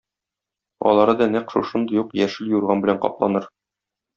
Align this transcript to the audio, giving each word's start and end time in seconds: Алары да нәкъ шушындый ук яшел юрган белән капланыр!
Алары 0.91 1.15
да 1.19 1.27
нәкъ 1.35 1.53
шушындый 1.57 2.01
ук 2.05 2.17
яшел 2.23 2.51
юрган 2.57 2.85
белән 2.87 3.01
капланыр! 3.05 3.51